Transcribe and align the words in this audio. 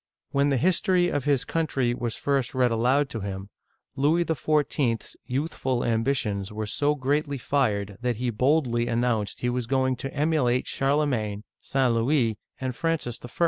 When 0.31 0.49
the 0.49 0.57
history 0.57 1.09
of 1.09 1.25
his 1.25 1.45
country 1.45 1.93
was 1.93 2.15
first 2.15 2.55
read 2.55 2.71
aloud 2.71 3.07
to 3.09 3.19
him, 3.19 3.51
Louis 3.95 4.25
XIV.*s 4.25 5.15
youthful 5.27 5.85
ambitions 5.85 6.51
were 6.51 6.65
so 6.65 6.95
greatly 6.95 7.37
fired 7.37 7.99
that 8.01 8.15
he 8.15 8.31
boldly 8.31 8.87
announced 8.87 9.41
he 9.41 9.49
was 9.51 9.67
going 9.67 9.95
to 9.97 10.11
emulate 10.11 10.65
Charlemagne, 10.65 11.43
St. 11.59 11.93
Louis, 11.93 12.39
and 12.59 12.75
Francis 12.75 13.19
I.! 13.23 13.29